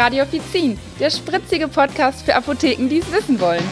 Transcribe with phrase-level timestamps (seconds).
[0.00, 3.62] Radio Offizin, der spritzige Podcast für Apotheken, die es wissen wollen.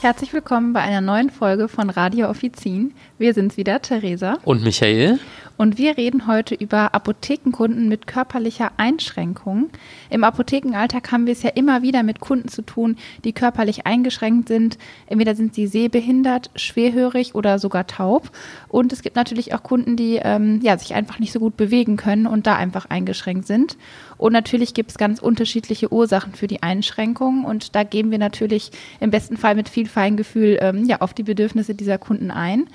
[0.00, 2.94] Herzlich willkommen bei einer neuen Folge von Radio Offizin.
[3.18, 4.38] Wir sind's wieder, Theresa.
[4.44, 5.18] Und Michael.
[5.60, 9.68] Und wir reden heute über Apothekenkunden mit körperlicher Einschränkung.
[10.08, 14.48] Im Apothekenalltag haben wir es ja immer wieder mit Kunden zu tun, die körperlich eingeschränkt
[14.48, 14.78] sind.
[15.06, 18.30] Entweder sind sie sehbehindert, schwerhörig oder sogar taub.
[18.68, 21.98] Und es gibt natürlich auch Kunden, die ähm, ja, sich einfach nicht so gut bewegen
[21.98, 23.76] können und da einfach eingeschränkt sind.
[24.16, 27.44] Und natürlich gibt es ganz unterschiedliche Ursachen für die Einschränkung.
[27.44, 31.22] Und da gehen wir natürlich im besten Fall mit viel Feingefühl ähm, ja, auf die
[31.22, 32.66] Bedürfnisse dieser Kunden ein.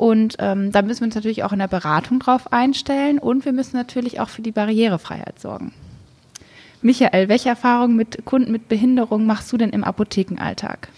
[0.00, 3.52] Und ähm, da müssen wir uns natürlich auch in der Beratung drauf einstellen und wir
[3.52, 5.74] müssen natürlich auch für die Barrierefreiheit sorgen.
[6.80, 10.88] Michael, welche Erfahrungen mit Kunden mit Behinderung machst du denn im Apothekenalltag?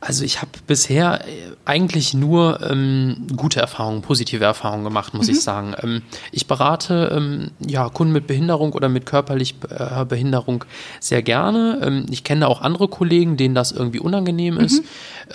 [0.00, 5.32] Also ich habe bisher äh, eigentlich nur ähm, gute Erfahrungen, positive Erfahrungen gemacht, muss mhm.
[5.32, 5.74] ich sagen.
[5.82, 10.64] Ähm, ich berate ähm, ja, Kunden mit Behinderung oder mit körperlich äh, Behinderung
[11.00, 11.80] sehr gerne.
[11.82, 14.60] Ähm, ich kenne auch andere Kollegen, denen das irgendwie unangenehm mhm.
[14.60, 14.84] ist.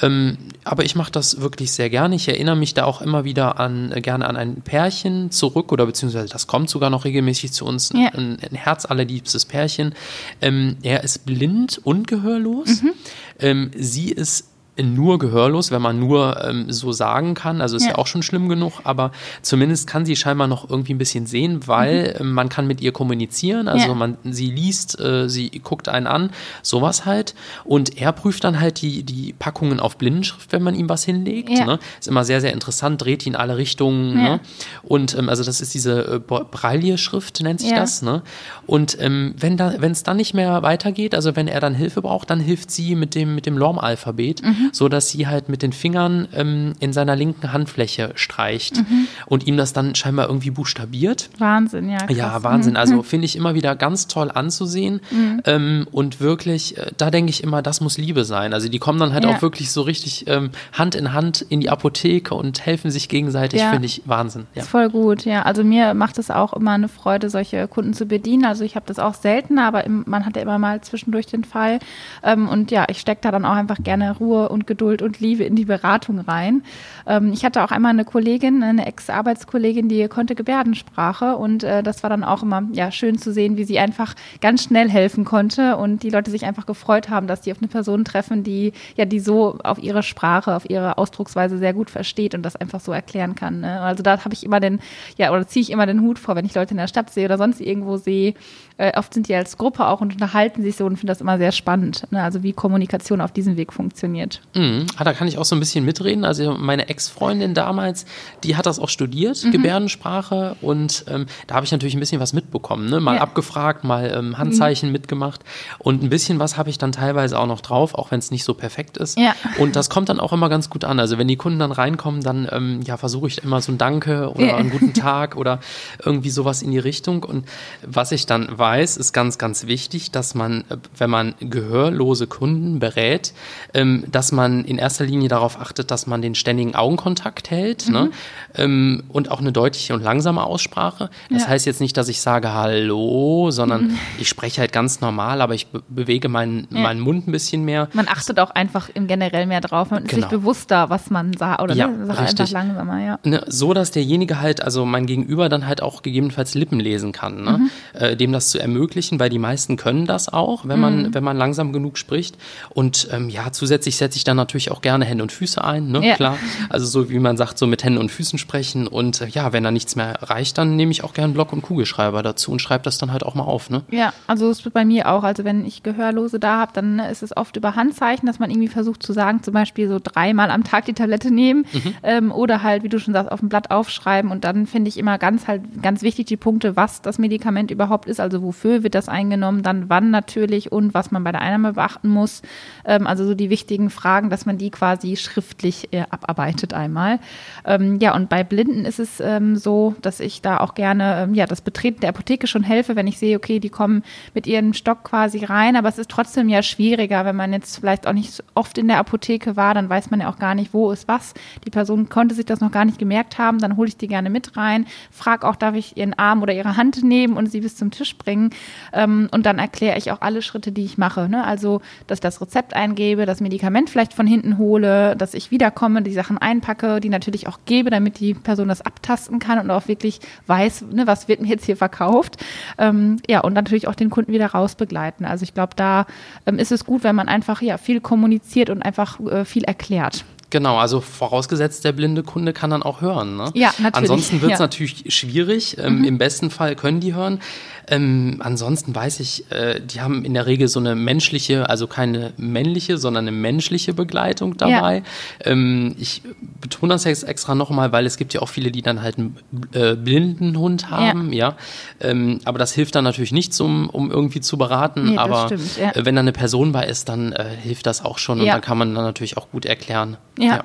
[0.02, 2.16] Ähm, aber ich mache das wirklich sehr gerne.
[2.16, 5.86] Ich erinnere mich da auch immer wieder an äh, gerne an ein Pärchen zurück oder
[5.86, 7.92] beziehungsweise das kommt sogar noch regelmäßig zu uns.
[7.94, 8.14] Ja.
[8.14, 9.94] Ein, ein herzallerliebstes Pärchen.
[10.42, 12.82] Ähm, er ist blind und gehörlos.
[12.82, 13.72] Mhm.
[13.76, 17.62] sie ist nur gehörlos, wenn man nur ähm, so sagen kann.
[17.62, 17.92] Also ist ja.
[17.92, 17.98] ja.
[17.98, 22.16] auch schon schlimm genug, aber zumindest kann sie scheinbar noch irgendwie ein bisschen sehen, weil
[22.20, 22.22] mhm.
[22.22, 23.68] äh, man kann mit ihr kommunizieren.
[23.68, 23.94] Also ja.
[23.94, 26.32] man, sie liest, äh, sie guckt einen an,
[26.64, 27.36] sowas halt.
[27.64, 31.50] Und er prüft dann halt die, die Packungen auf Blindenschrift, wenn man ihm was hinlegt.
[31.50, 31.66] Ja.
[31.66, 31.80] Ne?
[32.00, 34.16] Ist immer sehr, sehr interessant, dreht ihn in alle Richtungen.
[34.16, 34.40] Ne?
[34.82, 38.02] Und ähm, also das ist diese äh, Braille-Schrift, nennt sich das.
[38.02, 38.24] Ne?
[38.66, 42.02] Und ähm, wenn da, wenn es dann nicht mehr weitergeht, also wenn er dann Hilfe
[42.02, 44.42] braucht, dann hilft sie mit dem, mit dem Lorm-Alphabet.
[44.44, 44.70] Mhm mhm.
[44.72, 49.08] so dass sie halt mit den Fingern ähm, in seiner linken Handfläche streicht mhm.
[49.26, 51.30] und ihm das dann scheinbar irgendwie buchstabiert.
[51.38, 51.98] Wahnsinn, ja.
[51.98, 52.18] Krass.
[52.18, 52.78] Ja, Wahnsinn.
[52.78, 53.04] Also mhm.
[53.04, 55.42] finde ich immer wieder ganz toll anzusehen mhm.
[55.46, 58.54] ähm, und wirklich, äh, da denke ich immer, das muss Liebe sein.
[58.54, 59.32] Also die kommen dann halt ja.
[59.32, 63.62] auch wirklich so richtig ähm, Hand in Hand in die Apotheke und helfen sich gegenseitig,
[63.62, 63.72] ja.
[63.72, 64.46] finde ich Wahnsinn.
[64.56, 64.62] Ja.
[64.62, 65.44] Ist voll gut, ja.
[65.44, 68.46] Also mir macht es auch immer eine Freude, solche Kunden zu bedienen.
[68.46, 71.44] Also ich habe das auch selten, aber im, man hat ja immer mal zwischendurch den
[71.44, 71.80] Fall.
[72.24, 75.44] Ähm, und ja, ich stecke da dann auch einfach gerne Ruhe und Geduld und Liebe
[75.44, 76.64] in die Beratung rein.
[77.06, 82.04] Ähm, ich hatte auch einmal eine Kollegin, eine Ex-Arbeitskollegin, die konnte Gebärdensprache und äh, das
[82.04, 85.78] war dann auch immer ja, schön zu sehen, wie sie einfach ganz schnell helfen konnte
[85.78, 89.06] und die Leute sich einfach gefreut haben, dass die auf eine Person treffen, die ja
[89.06, 92.92] die so auf ihre Sprache, auf ihre Ausdrucksweise sehr gut versteht und das einfach so
[92.92, 93.62] erklären kann.
[93.62, 93.82] Ne?
[93.82, 94.80] Also da habe ich immer den,
[95.18, 97.26] ja, oder ziehe ich immer den Hut vor, wenn ich Leute in der Stadt sehe
[97.26, 98.36] oder sonst irgendwo sehe.
[98.78, 101.38] Äh, oft sind die als Gruppe auch und unterhalten sich so und finde das immer
[101.38, 102.12] sehr spannend.
[102.12, 102.22] Ne?
[102.22, 104.42] Also wie Kommunikation auf diesem Weg funktioniert.
[104.56, 104.86] Mhm.
[104.98, 106.26] Ah, da kann ich auch so ein bisschen mitreden.
[106.26, 108.06] Also meine Ex-Freundin damals,
[108.44, 109.52] die hat das auch studiert, mhm.
[109.52, 110.56] Gebärdensprache.
[110.62, 112.90] Und ähm, da habe ich natürlich ein bisschen was mitbekommen.
[112.90, 113.00] Ne?
[113.00, 113.22] Mal ja.
[113.22, 114.94] abgefragt, mal ähm, Handzeichen mhm.
[114.94, 115.42] mitgemacht.
[115.80, 118.44] Und ein bisschen was habe ich dann teilweise auch noch drauf, auch wenn es nicht
[118.44, 119.18] so perfekt ist.
[119.18, 119.36] Ja.
[119.58, 121.00] Und das kommt dann auch immer ganz gut an.
[121.00, 124.30] Also wenn die Kunden dann reinkommen, dann ähm, ja, versuche ich immer so ein Danke
[124.30, 124.56] oder ja.
[124.56, 125.60] einen guten Tag oder
[126.04, 127.24] irgendwie sowas in die Richtung.
[127.24, 127.46] Und
[127.86, 132.80] was ich dann weiß, ist ganz, ganz wichtig, dass man, äh, wenn man gehörlose Kunden
[132.80, 133.34] berät,
[133.74, 138.00] ähm, dass man in erster Linie darauf achtet, dass man den ständigen Augenkontakt hält ne?
[138.00, 138.06] mhm.
[138.06, 138.12] ne?
[138.56, 141.10] ähm, und auch eine deutliche und langsame Aussprache.
[141.30, 141.50] Das ja.
[141.50, 144.00] heißt jetzt nicht, dass ich sage Hallo, sondern mhm.
[144.20, 146.82] ich spreche halt ganz normal, aber ich be bewege meinen, ja.
[146.82, 147.88] meinen Mund ein bisschen mehr.
[147.94, 149.92] Man achtet auch einfach im generell mehr drauf.
[149.92, 150.22] Man ist genau.
[150.22, 152.18] sich bewusster, was man sagt oder ja, ne?
[152.18, 153.00] einfach langsamer.
[153.00, 153.20] Ja.
[153.24, 157.44] Ne, so, dass derjenige halt, also mein Gegenüber dann halt auch gegebenenfalls Lippen lesen kann,
[157.44, 157.58] ne?
[157.60, 157.70] Mhm.
[157.94, 161.14] Äh, dem das zu ermöglichen, weil die meisten können das auch, wenn man, mhm.
[161.14, 162.38] wenn man langsam genug spricht.
[162.70, 166.06] Und ähm, ja, zusätzlich setze ich dann natürlich auch gerne Hände und Füße ein, ne?
[166.06, 166.16] Ja.
[166.16, 166.38] Klar.
[166.70, 168.88] Also so wie man sagt, so mit Händen und Füßen sprechen.
[168.88, 171.62] Und äh, ja, wenn da nichts mehr reicht, dann nehme ich auch gerne Block und
[171.62, 173.84] Kugelschreiber dazu und schreibe das dann halt auch mal auf, ne?
[173.92, 175.24] Ja, also es wird bei mir auch.
[175.24, 178.68] Also wenn ich Gehörlose da habe, dann ist es oft über Handzeichen, dass man irgendwie
[178.68, 181.96] versucht zu sagen, zum Beispiel so dreimal am Tag die Tablette nehmen mhm.
[182.04, 184.32] ähm, oder halt, wie du schon sagst, auf dem Blatt aufschreiben.
[184.32, 188.08] Und dann finde ich immer ganz halt ganz wichtig die Punkte, was das Medikament überhaupt
[188.08, 191.74] ist, also wofür wird das eingenommen, dann wann natürlich und was man bei der Einnahme
[191.74, 192.42] beachten muss.
[192.86, 197.20] Ähm, also so die wichtigen Fragen, dass man die quasi schriftlich äh, abarbeitet einmal.
[197.66, 201.34] Ähm, ja, und bei Blinden ist es ähm, so, dass ich da auch gerne ähm,
[201.34, 204.74] ja, das Betreten der Apotheke schon helfe, wenn ich sehe, okay, die kommen mit ihrem
[204.74, 208.44] Stock quasi rein, aber es ist trotzdem ja schwieriger, wenn man jetzt vielleicht auch nicht
[208.54, 211.34] oft in der Apotheke war, dann weiß man ja auch gar nicht, wo ist was.
[211.66, 214.30] Die Person konnte sich das noch gar nicht gemerkt haben, dann hole ich die gerne
[214.30, 217.76] mit rein, frage auch, darf ich ihren Arm oder ihre Hand nehmen und sie bis
[217.76, 218.50] zum Tisch bringen.
[218.92, 221.30] Ähm, und dann erkläre ich auch alle Schritte, die ich mache.
[221.30, 221.44] Ne?
[221.44, 225.50] Also, dass ich das Rezept eingebe, das Medikament vielleicht vielleicht von hinten hole, dass ich
[225.50, 229.72] wiederkomme, die Sachen einpacke, die natürlich auch gebe, damit die Person das abtasten kann und
[229.72, 232.44] auch wirklich weiß, ne, was wird mir jetzt hier verkauft.
[232.78, 235.24] Ähm, ja, und natürlich auch den Kunden wieder raus begleiten.
[235.24, 236.06] Also ich glaube, da
[236.46, 240.26] ähm, ist es gut, wenn man einfach ja viel kommuniziert und einfach äh, viel erklärt.
[240.54, 243.38] Genau, also vorausgesetzt, der blinde Kunde kann dann auch hören.
[243.38, 243.50] Ne?
[243.56, 243.96] Ja, natürlich.
[243.96, 244.66] Ansonsten wird es ja.
[244.66, 245.80] natürlich schwierig.
[245.80, 246.04] Ähm, mhm.
[246.04, 247.40] Im besten Fall können die hören.
[247.88, 252.34] Ähm, ansonsten weiß ich, äh, die haben in der Regel so eine menschliche, also keine
[252.38, 254.98] männliche, sondern eine menschliche Begleitung dabei.
[255.44, 255.52] Ja.
[255.52, 256.22] Ähm, ich
[256.62, 259.38] betone das jetzt extra nochmal, weil es gibt ja auch viele, die dann halt einen
[259.74, 261.50] äh, blinden Hund haben, ja.
[261.50, 261.58] ja?
[262.00, 265.12] Ähm, aber das hilft dann natürlich nichts, um, um irgendwie zu beraten.
[265.12, 268.20] Nee, aber stimmt, äh, wenn da eine Person bei ist, dann äh, hilft das auch
[268.20, 270.18] schon und dann kann man dann natürlich auch gut erklären.
[270.46, 270.64] Ja.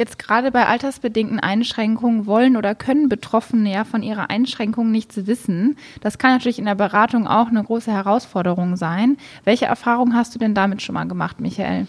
[0.00, 5.76] Jetzt gerade bei altersbedingten Einschränkungen wollen oder können Betroffene ja von ihrer Einschränkung nichts wissen.
[6.00, 9.18] Das kann natürlich in der Beratung auch eine große Herausforderung sein.
[9.44, 11.86] Welche Erfahrungen hast du denn damit schon mal gemacht, Michael?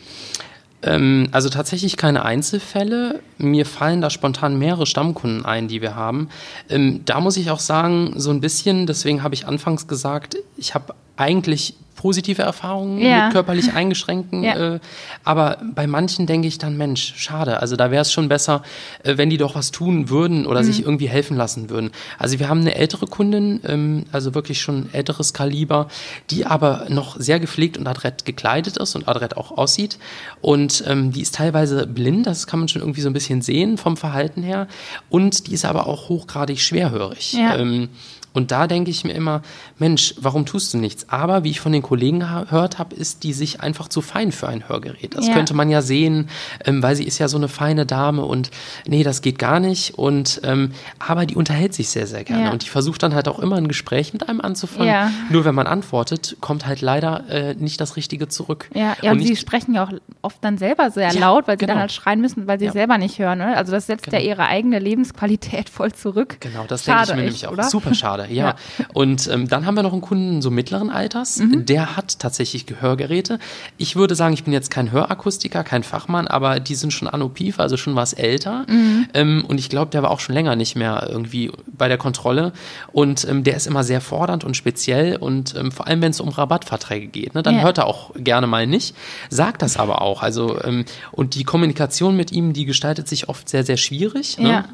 [0.83, 3.21] Ähm, also tatsächlich keine Einzelfälle.
[3.38, 6.27] Mir fallen da spontan mehrere Stammkunden ein, die wir haben.
[6.69, 10.75] Ähm, da muss ich auch sagen, so ein bisschen, deswegen habe ich anfangs gesagt, ich
[10.75, 13.25] habe eigentlich positive Erfahrungen ja.
[13.25, 14.44] mit körperlich eingeschränkten.
[14.44, 14.75] Ja.
[14.75, 14.80] Äh,
[15.24, 17.59] aber bei manchen denke ich dann, Mensch, schade.
[17.59, 18.63] Also da wäre es schon besser,
[19.03, 20.65] äh, wenn die doch was tun würden oder mhm.
[20.65, 21.92] sich irgendwie helfen lassen würden.
[22.18, 25.89] Also wir haben eine ältere Kundin, ähm, also wirklich schon älteres Kaliber,
[26.31, 30.00] die aber noch sehr gepflegt und adrett gekleidet ist und adrett auch aussieht.
[30.42, 33.77] Und ähm, die ist teilweise blind, das kann man schon irgendwie so ein bisschen sehen
[33.77, 34.68] vom Verhalten her.
[35.12, 37.33] Und die ist aber auch hochgradig schwerhörig.
[37.33, 37.57] Ja.
[37.57, 37.89] Ähm,
[38.33, 39.42] und da denke ich mir immer,
[39.78, 41.10] Mensch, warum tust du nichts?
[41.10, 44.48] Aber wie ich von den Kollegen gehört habe, ist die sich einfach zu fein für
[44.48, 45.18] ein Hörgerät.
[45.18, 45.33] Das ja.
[45.33, 46.30] könnte man ja sehen,
[46.66, 48.50] ähm, weil sie ist ja so eine feine Dame und
[48.88, 49.95] nee, das geht gar nicht.
[49.98, 52.45] Und ähm, aber die unterhält sich sehr, sehr gerne.
[52.45, 52.51] Ja.
[52.51, 54.88] Und die versucht dann halt auch immer ein Gespräch mit einem anzufangen.
[54.88, 55.12] Ja.
[55.30, 58.69] Nur wenn man antwortet, kommt halt leider äh, nicht das Richtige zurück.
[58.74, 59.92] Ja, und, und sie sprechen ja auch
[60.22, 61.74] oft dann selber sehr laut, weil sie genau.
[61.74, 63.42] dann halt schreien müssen, weil sie selber nicht hören.
[63.42, 63.57] Oder?
[63.57, 64.18] Also das setzt genau.
[64.18, 66.38] ja ihre eigene Lebensqualität voll zurück.
[66.39, 67.51] Genau, das denke ich mir nämlich auch.
[67.51, 67.63] Oder?
[67.66, 68.56] Super schade gerade, ja.
[68.77, 68.85] ja.
[68.94, 71.65] Und ähm, dann haben wir noch einen Kunden so mittleren Alters, mhm.
[71.65, 73.39] der hat tatsächlich Gehörgeräte.
[73.77, 77.59] Ich würde sagen, ich bin jetzt kein Hörakustiker, kein Fachmann, aber die sind schon anopif,
[77.59, 78.65] also schon was älter.
[78.68, 79.07] Mhm.
[79.13, 82.53] Ähm, und ich glaube, der war auch schon länger nicht mehr irgendwie bei der Kontrolle.
[82.91, 86.21] Und ähm, der ist immer sehr fordernd und speziell und ähm, vor allem, wenn es
[86.21, 87.62] um Rabattverträge geht, ne, dann ja.
[87.62, 88.95] hört er auch gerne mal nicht,
[89.29, 90.21] sagt das aber auch.
[90.21, 94.38] Also ähm, und die Kommunikation mit ihm, die gestaltet sich oft sehr, sehr schwierig.
[94.38, 94.50] Ne?
[94.50, 94.65] Ja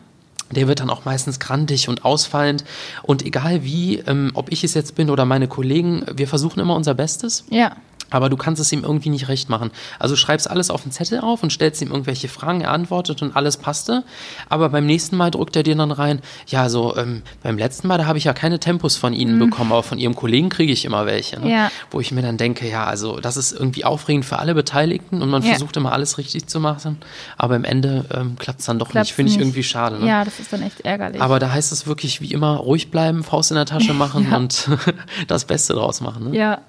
[0.52, 2.64] der wird dann auch meistens grandig und ausfallend.
[3.04, 6.76] Und egal wie, ähm, ob ich es jetzt bin oder meine Kollegen, wir versuchen immer
[6.76, 7.46] unser Bestes.
[7.50, 7.76] Ja
[8.10, 9.72] aber du kannst es ihm irgendwie nicht recht machen.
[10.00, 13.36] Also schreibst alles auf den Zettel auf und stellst ihm irgendwelche Fragen, er antwortet und
[13.36, 14.04] alles passte.
[14.50, 17.98] Aber beim nächsten Mal drückt er dir dann rein, ja, so ähm, beim letzten Mal,
[17.98, 19.50] da habe ich ja keine Tempos von Ihnen mhm.
[19.50, 21.40] bekommen, aber von Ihrem Kollegen kriege ich immer welche.
[21.40, 21.52] Ne?
[21.52, 21.72] Ja.
[21.92, 25.30] Wo ich mir dann denke, ja, also das ist irgendwie aufregend für alle Beteiligten und
[25.30, 25.50] man ja.
[25.50, 26.98] versucht immer alles richtig zu machen,
[27.38, 29.16] aber im Ende ähm, klappt es dann doch Klappt's nicht.
[29.16, 30.00] Finde ich irgendwie schade.
[30.00, 30.08] Ne?
[30.08, 31.22] Ja, das ist dann echt ärgerlich.
[31.22, 34.38] Aber da heißt es wirklich wie immer, ruhig bleiben, Faust in der Tasche machen ja.
[34.38, 34.70] und
[35.28, 36.32] das Beste draus machen.
[36.32, 36.38] Ne?
[36.38, 36.62] Ja.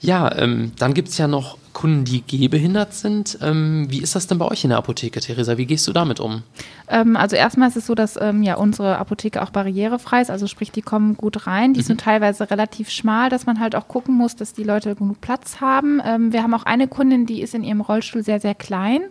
[0.00, 3.38] Ja, ähm, dann gibt es ja noch Kunden, die gehbehindert sind.
[3.42, 5.56] Ähm, wie ist das denn bei euch in der Apotheke, Theresa?
[5.56, 6.42] Wie gehst du damit um?
[6.88, 10.46] Ähm, also erstmal ist es so, dass ähm, ja unsere Apotheke auch barrierefrei ist, also
[10.46, 11.72] sprich, die kommen gut rein.
[11.74, 11.84] Die mhm.
[11.84, 15.60] sind teilweise relativ schmal, dass man halt auch gucken muss, dass die Leute genug Platz
[15.60, 16.00] haben.
[16.04, 19.02] Ähm, wir haben auch eine Kundin, die ist in ihrem Rollstuhl sehr, sehr klein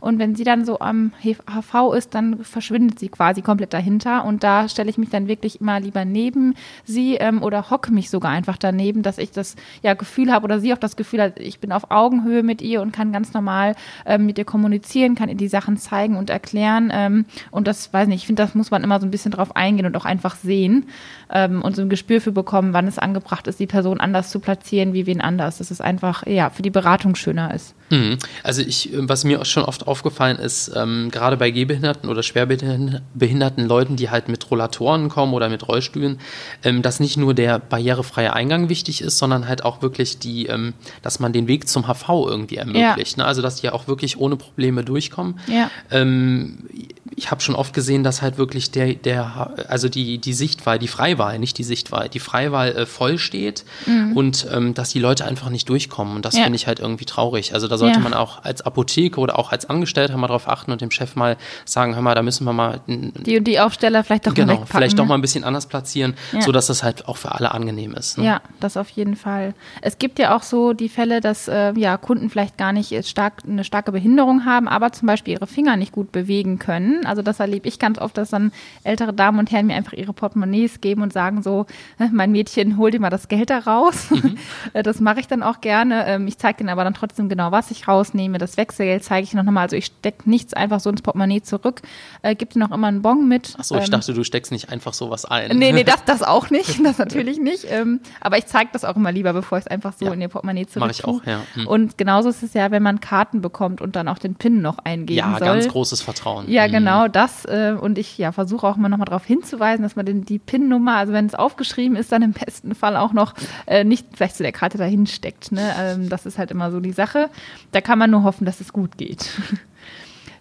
[0.00, 4.42] und wenn sie dann so am HV ist, dann verschwindet sie quasi komplett dahinter und
[4.42, 6.54] da stelle ich mich dann wirklich immer lieber neben
[6.84, 10.60] sie ähm, oder hocke mich sogar einfach daneben, dass ich das ja Gefühl habe oder
[10.60, 13.74] sie auch das Gefühl hat, ich bin auf Augenhöhe mit ihr und kann ganz normal
[14.06, 16.90] ähm, mit ihr kommunizieren, kann ihr die Sachen zeigen und erklären.
[16.92, 19.54] Ähm, und das, weiß nicht, ich finde, das muss man immer so ein bisschen drauf
[19.56, 20.86] eingehen und auch einfach sehen
[21.30, 24.40] ähm, und so ein Gespür für bekommen, wann es angebracht ist, die Person anders zu
[24.40, 25.58] platzieren wie wen anders.
[25.58, 27.74] Dass es einfach, ja, für die Beratung schöner ist.
[27.90, 28.18] Mhm.
[28.42, 33.96] Also ich, was mir schon oft aufgefallen ist, ähm, gerade bei gehbehinderten oder schwerbehinderten Leuten,
[33.96, 36.18] die halt mit Rollatoren kommen oder mit Rollstühlen,
[36.64, 40.74] ähm, dass nicht nur der barrierefreie Eingang wichtig ist, sondern halt auch wirklich die, ähm,
[41.02, 43.16] dass man den Weg zum HV irgendwie ermöglicht.
[43.16, 43.22] Ja.
[43.22, 43.28] Ne?
[43.28, 45.40] Also dass die ja auch wirklich ohne Probleme durchkommen.
[45.46, 45.70] Ja.
[45.90, 46.68] Ähm,
[47.16, 50.88] ich habe schon oft gesehen, dass halt wirklich der, der, also die, die Sichtwahl, die
[50.88, 54.16] Freiwahl, nicht die Sichtwahl, die Freiwahl äh, voll steht mhm.
[54.16, 56.16] und ähm, dass die Leute einfach nicht durchkommen.
[56.16, 56.44] Und das ja.
[56.44, 57.54] finde ich halt irgendwie traurig.
[57.54, 58.02] Also da sollte ja.
[58.02, 61.36] man auch als Apotheke oder auch als Angestellter mal drauf achten und dem Chef mal
[61.64, 64.66] sagen, hör mal, da müssen wir mal die und die Aufsteller vielleicht doch genau, mal
[64.66, 66.42] vielleicht doch mal ein bisschen anders platzieren, ja.
[66.42, 68.18] so das halt auch für alle angenehm ist.
[68.18, 68.24] Ne?
[68.24, 69.54] Ja, das auf jeden Fall.
[69.80, 73.42] Es gibt ja auch so die Fälle, dass äh, ja Kunden vielleicht gar nicht stark
[73.46, 77.06] eine starke Behinderung haben, aber zum Beispiel ihre Finger nicht gut bewegen können können.
[77.06, 78.52] Also das erlebe ich ganz oft, dass dann
[78.84, 81.66] ältere Damen und Herren mir einfach ihre Portemonnaies geben und sagen so,
[82.12, 84.10] mein Mädchen, hol dir mal das Geld da raus.
[84.10, 84.36] Mhm.
[84.72, 86.06] Das mache ich dann auch gerne.
[86.06, 88.38] Ähm, ich zeige denen aber dann trotzdem genau, was ich rausnehme.
[88.38, 89.64] Das Wechselgeld zeige ich noch nochmal.
[89.64, 91.80] Also ich stecke nichts einfach so ins Portemonnaie zurück.
[92.22, 93.54] Äh, gibt noch immer einen Bon mit.
[93.58, 95.56] Achso, ich ähm, dachte, du steckst nicht einfach sowas ein.
[95.58, 96.80] Nee, nee, das, das auch nicht.
[96.88, 97.66] Das natürlich nicht.
[97.68, 100.12] Ähm, aber ich zeige das auch immer lieber, bevor ich es einfach so ja.
[100.12, 101.42] in ihr Portemonnaie zurück Mache ich auch, ja.
[101.52, 101.66] Hm.
[101.66, 104.78] Und genauso ist es ja, wenn man Karten bekommt und dann auch den PIN noch
[104.78, 105.46] eingeben ja, soll.
[105.46, 106.48] Ja, ganz großes Vertrauen.
[106.48, 106.72] Ja, mhm.
[106.88, 107.44] Genau das.
[107.44, 110.96] Äh, und ich ja, versuche auch immer nochmal darauf hinzuweisen, dass man den, die PIN-Nummer,
[110.96, 113.34] also wenn es aufgeschrieben ist, dann im besten Fall auch noch
[113.66, 115.52] äh, nicht vielleicht zu der Karte dahin steckt.
[115.52, 115.72] Ne?
[115.78, 117.30] Ähm, das ist halt immer so die Sache.
[117.72, 119.30] Da kann man nur hoffen, dass es gut geht.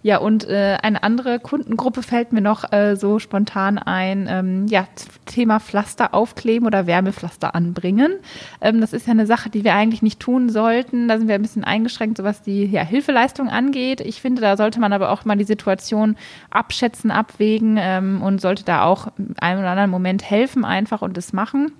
[0.07, 4.25] Ja, und äh, eine andere Kundengruppe fällt mir noch äh, so spontan ein.
[4.29, 4.87] Ähm, ja,
[5.25, 8.13] Thema Pflaster aufkleben oder Wärmepflaster anbringen.
[8.61, 11.09] Ähm, das ist ja eine Sache, die wir eigentlich nicht tun sollten.
[11.09, 13.99] Da sind wir ein bisschen eingeschränkt, so was die ja, Hilfeleistung angeht.
[13.99, 16.15] Ich finde, da sollte man aber auch mal die Situation
[16.51, 19.09] abschätzen, abwägen ähm, und sollte da auch
[19.41, 21.73] einem oder anderen Moment helfen einfach und das machen.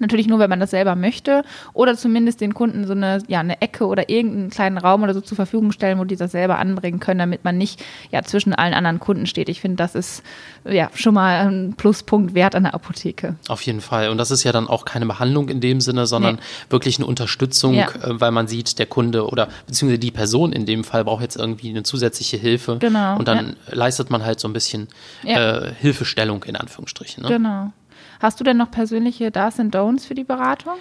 [0.00, 3.60] Natürlich nur, wenn man das selber möchte oder zumindest den Kunden so eine, ja, eine
[3.60, 7.00] Ecke oder irgendeinen kleinen Raum oder so zur Verfügung stellen, wo die das selber anbringen
[7.00, 9.48] können, damit man nicht ja, zwischen allen anderen Kunden steht.
[9.48, 10.22] Ich finde, das ist
[10.64, 13.36] ja schon mal ein Pluspunkt wert an der Apotheke.
[13.48, 14.08] Auf jeden Fall.
[14.10, 16.40] Und das ist ja dann auch keine Behandlung in dem Sinne, sondern nee.
[16.70, 17.88] wirklich eine Unterstützung, ja.
[17.88, 21.36] Äh, weil man sieht, der Kunde oder beziehungsweise die Person in dem Fall braucht jetzt
[21.36, 22.78] irgendwie eine zusätzliche Hilfe.
[22.78, 23.16] Genau.
[23.18, 23.74] Und dann ja.
[23.74, 24.88] leistet man halt so ein bisschen
[25.24, 27.22] äh, Hilfestellung in Anführungsstrichen.
[27.22, 27.28] Ne?
[27.28, 27.72] Genau.
[28.20, 30.74] Hast du denn noch persönliche Do's and Don'ts für die Beratung?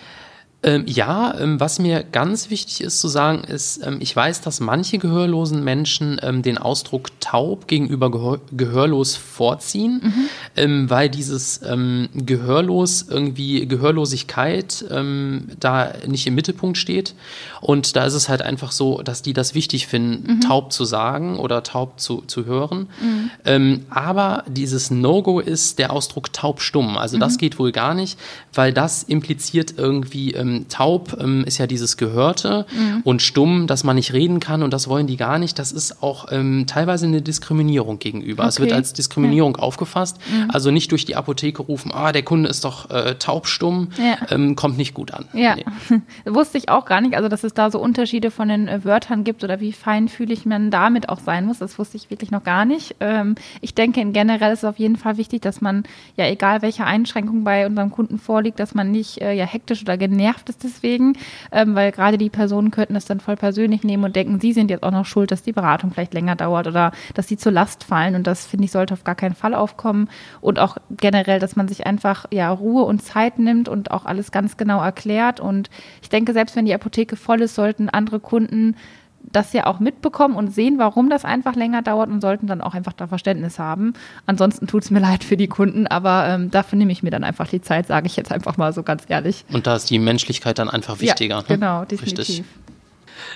[0.64, 4.60] Ähm, ja, ähm, was mir ganz wichtig ist zu sagen, ist, ähm, ich weiß, dass
[4.60, 10.30] manche gehörlosen Menschen ähm, den Ausdruck taub gegenüber gehör gehörlos vorziehen, mhm.
[10.56, 17.14] Ähm, weil dieses ähm, Gehörlos irgendwie Gehörlosigkeit da nicht im Mittelpunkt steht.
[17.62, 20.42] Und da ist es halt einfach so, dass die das wichtig finden, mhm.
[20.42, 22.88] taub zu sagen oder taub zu, zu hören.
[23.46, 23.86] Mhm.
[23.90, 26.98] aber dieses No-Go ist der Ausdruck taub-stumm.
[26.98, 27.38] Also das mhm.
[27.38, 28.18] geht wohl gar nicht,
[28.54, 33.02] weil das impliziert irgendwie ähm, taub ähm, ist ja dieses Gehörte mhm.
[33.04, 35.60] und stumm, dass man nicht reden kann und das wollen die gar nicht.
[35.60, 38.44] Das ist auch ähm, teilweise eine Diskriminierung gegenüber.
[38.44, 38.50] Okay.
[38.50, 39.64] Es wird als Diskriminierung ja.
[39.64, 40.18] aufgefasst.
[40.32, 40.52] Mhm.
[40.52, 44.18] Also nicht durch die Apotheke rufen, ah, der Kunde ist doch äh, taubstumm, ja.
[44.30, 45.26] Ähm, kommt nicht gut an.
[45.34, 45.66] Ja, nee.
[46.26, 47.16] wusste ich auch gar nicht.
[47.16, 50.72] Also dass es da so Unterschiede von den äh, Wörtern gibt oder wie feinfühlig man
[50.72, 52.96] damit auch sein muss, das wusste ich wirklich noch gar nicht.
[53.00, 55.84] Ähm, ich denke, in generell ist es auf jeden Fall wichtig, dass man
[56.16, 59.98] ja egal welche Einschränkung bei unserem Kunden vorliegt, dass man nicht äh, ja hektisch oder
[59.98, 61.14] genervt nervt es deswegen,
[61.52, 64.70] ähm, weil gerade die Personen könnten es dann voll persönlich nehmen und denken, sie sind
[64.70, 67.84] jetzt auch noch schuld, dass die Beratung vielleicht länger dauert oder dass sie zur Last
[67.84, 68.16] fallen.
[68.16, 70.10] Und das finde ich sollte auf gar keinen Fall aufkommen.
[70.42, 74.32] Und auch generell, dass man sich einfach ja Ruhe und Zeit nimmt und auch alles
[74.32, 75.40] ganz genau erklärt.
[75.40, 75.70] Und
[76.02, 78.76] ich denke, selbst wenn die Apotheke voll ist, sollten andere Kunden
[79.32, 82.74] das ja auch mitbekommen und sehen, warum das einfach länger dauert und sollten dann auch
[82.74, 83.94] einfach da Verständnis haben.
[84.26, 87.24] Ansonsten tut es mir leid für die Kunden, aber ähm, dafür nehme ich mir dann
[87.24, 89.46] einfach die Zeit, sage ich jetzt einfach mal so ganz ehrlich.
[89.52, 91.36] Und da ist die Menschlichkeit dann einfach wichtiger.
[91.36, 91.48] Ja, ne?
[91.48, 92.20] genau, definitiv.
[92.20, 92.44] Richtig.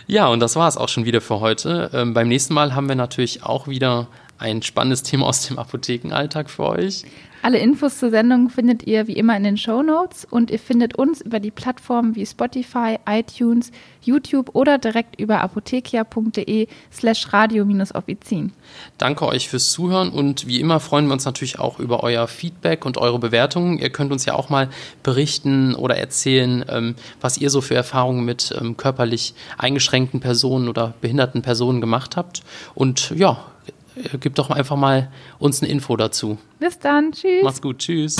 [0.07, 1.89] Ja, und das war es auch schon wieder für heute.
[1.93, 4.07] Ähm, beim nächsten Mal haben wir natürlich auch wieder
[4.37, 7.03] ein spannendes Thema aus dem Apothekenalltag für euch.
[7.43, 10.95] Alle Infos zur Sendung findet ihr wie immer in den Show Notes und ihr findet
[10.97, 13.71] uns über die Plattformen wie Spotify, iTunes,
[14.01, 18.53] YouTube oder direkt über apothekia.de slash radio-offizin.
[18.99, 22.85] Danke euch fürs Zuhören und wie immer freuen wir uns natürlich auch über euer Feedback
[22.85, 23.79] und eure Bewertungen.
[23.79, 24.69] Ihr könnt uns ja auch mal
[25.01, 30.93] berichten oder erzählen, ähm, was ihr so für Erfahrungen mit ähm, körperlich eingeschränkten Personen oder
[31.01, 32.43] behinderten Personen gemacht habt.
[32.75, 33.50] Und ja,
[34.19, 36.37] gib doch einfach mal uns eine Info dazu.
[36.59, 37.11] Bis dann.
[37.11, 37.43] Tschüss.
[37.43, 37.79] Mach's gut.
[37.79, 38.17] Tschüss.